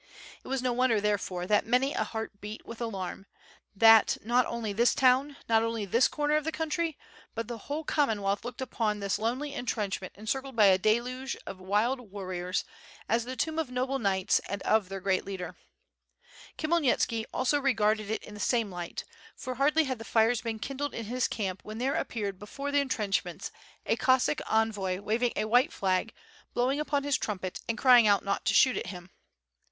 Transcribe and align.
It 0.43 0.47
was 0.47 0.63
no 0.63 0.73
wonder 0.73 0.99
therefore, 0.99 1.45
that 1.45 1.67
many 1.67 1.93
a 1.93 2.03
heart 2.03 2.41
beat 2.41 2.65
with 2.65 2.81
alarm; 2.81 3.27
that 3.75 4.17
not 4.23 4.47
only 4.47 4.73
this 4.73 4.95
town, 4.95 5.37
not 5.47 5.61
only 5.61 5.85
this 5.85 6.07
corner 6.07 6.35
af 6.37 6.43
the 6.43 6.51
country, 6.51 6.97
but 7.35 7.47
the 7.47 7.59
whole 7.69 7.83
Common 7.83 8.23
wealth 8.23 8.43
looked 8.43 8.61
upon 8.63 8.99
this 8.99 9.19
lonely 9.19 9.53
entrenchment 9.53 10.13
circled 10.27 10.55
by 10.55 10.65
a 10.65 10.71
WITH 10.71 10.81
FIRE 10.81 10.89
AND 10.89 10.89
SWORD, 11.05 11.29
699 11.29 11.49
deluge 11.53 11.59
of 11.59 11.67
wild 11.69 12.11
warriors 12.11 12.65
as 13.07 13.25
the 13.25 13.35
tomb 13.35 13.59
of 13.59 13.69
noble 13.69 13.99
knights 13.99 14.39
and 14.49 14.63
of 14.63 14.89
their 14.89 14.99
great 15.01 15.23
leader. 15.23 15.55
Khmyelnitski 16.57 17.25
also 17.31 17.59
regarded 17.61 18.09
it 18.09 18.23
in 18.23 18.33
the 18.33 18.39
same 18.39 18.71
light, 18.71 19.03
for 19.35 19.53
hardly 19.53 19.83
had 19.83 19.99
the 19.99 20.03
fires 20.03 20.41
been 20.41 20.57
kindled 20.57 20.95
in 20.95 21.05
his 21.05 21.27
camp 21.27 21.59
when 21.63 21.77
there 21.77 21.93
appeared 21.93 22.39
before 22.39 22.71
the 22.71 22.79
entrenchments 22.81 23.51
a 23.85 23.95
Cossack 23.97 24.41
envoy 24.49 24.99
waving 24.99 25.33
a 25.35 25.45
white 25.45 25.71
flag, 25.71 26.11
blowing 26.55 26.79
upon 26.79 27.03
his 27.03 27.19
trumpet 27.19 27.59
and 27.69 27.77
crying 27.77 28.07
out 28.07 28.25
not 28.25 28.45
to 28.45 28.55
shoot 28.55 28.75
at 28.75 28.87
him. 28.87 29.11